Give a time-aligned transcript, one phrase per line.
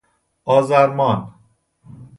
[0.45, 1.35] آزرمان